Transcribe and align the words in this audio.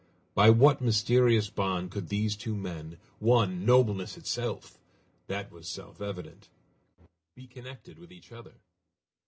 By 0.33 0.49
what 0.49 0.81
mysterious 0.81 1.51
bond 1.51 1.91
could 1.91 2.09
these 2.09 2.35
two 2.35 2.55
men 2.55 2.97
one 3.19 3.63
nobleness 3.67 4.17
itself, 4.17 4.79
that 5.27 5.51
was 5.51 5.67
self 5.67 6.01
evident 6.01 6.49
be 7.35 7.45
connected 7.45 7.99
with 7.99 8.11
each 8.11 8.31
other? 8.31 8.53